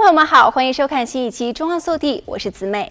[0.00, 2.90] 朋友们好，欢迎收看新一期《中澳速递》，我是子美。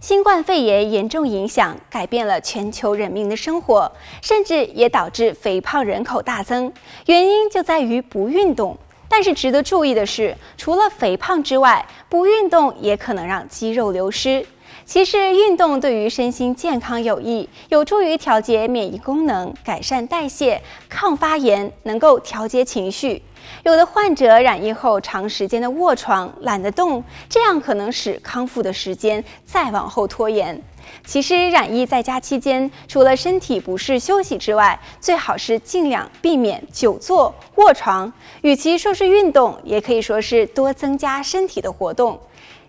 [0.00, 6.72] 新冠肺炎严重影响，改变了全球人民的生活，甚至也导致肥胖人口大增。
[7.06, 8.76] 原因就在于不运动。
[9.08, 14.44] 但是值得注意的是，除了肥胖之外，不运动也可能让肌肉流失。
[14.88, 23.22] 其实运动对于身心健康有益，有助于调节免疫功能、改善代谢、抗发炎，能够调节情绪。
[23.64, 30.58] 有的患者染疫后长时间的卧床、懒得动，这样可能使康复的时间再往后拖延。
[31.04, 38.10] 其实染疫在家期间，除了身体不适休息之外，最好是尽量避免久坐、卧床。
[38.40, 42.18] 与其说是运动，也可以说是多增加身体的活动。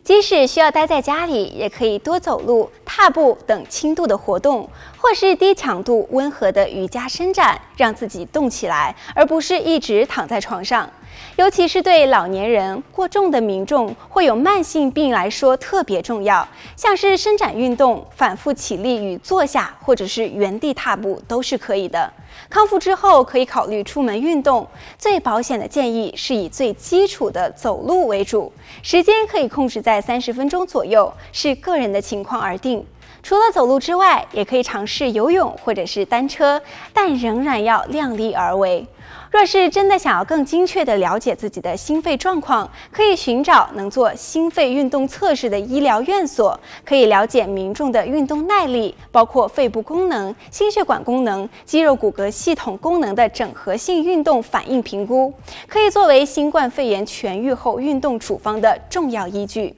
[0.03, 4.67] 即使需要待在家里，也可以多走路、踏步等轻度的活动，
[4.97, 10.89] 或是低强度、温和的瑜伽伸展，让自己动起来，而不是一直躺在床上。
[11.35, 16.47] 尤其是对老年人、过重的民众或有慢性病来说特别重要。
[16.75, 22.11] 像是伸展运动、反复起立与坐下，或者是原地踏步都是可以的。
[22.49, 28.51] 康复之后可以考虑出门运动，最保险的建议是以最基础的走路为主，
[28.81, 32.85] 时间可以控制在三十分钟左右，视个人的情况而定。
[33.21, 36.61] 除了走路之外，也可以尝试游泳或者是单车，
[36.93, 38.85] 但仍然要量力而为。
[39.31, 55.31] 若是真的想要更精确地了解自己的心肺状况，可以寻找能做心肺运动测试的医疗院所，可以了解民众的运动耐力，包括肺部功能、心血管功能、肌肉骨骼系统功能的整合性运动反应评估，
[55.67, 59.75] 可以作为新冠肺炎痊愈后运动处方的重要依据。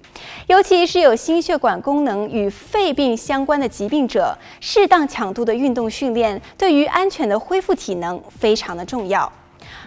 [0.48, 9.32] 尤其是有心血管功能与肺病相相关的疾病者，适当强度的运动训练对于安全的恢复体能非常的重要。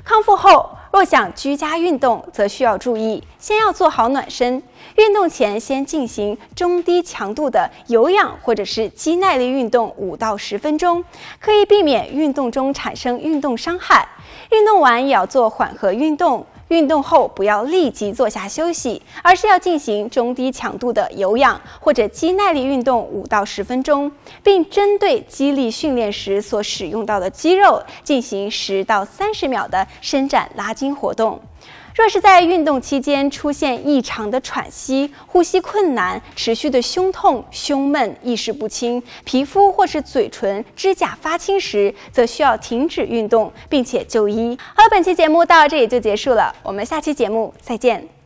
[0.02, 4.62] 康复后，若想居家运动，则需要注意，先要做好暖身。
[4.96, 11.04] 运动前先进行中低强度的有氧或者是肌耐力运动五到十分钟，
[11.38, 14.08] 可以避免运动中产生运动伤害。
[14.52, 16.46] 运动完也要做缓和运动。
[16.74, 24.10] 运动后不要立即坐下休息，而是要进行中低强度的有氧或者肌耐力运动五到十分钟，
[24.42, 31.40] 并针对肌力训练时所使用到的肌肉进行十到三十秒的伸展拉筋活动。
[31.94, 44.58] 若是在运动期间出现异常的喘息、呼吸困难、持续的胸痛、胸闷、意识不清、皮肤或是嘴唇、指甲发青时，则需要停止运动，并且就医。
[44.74, 48.23] 好，本期节目到这里就结束了，我们下期节目再见。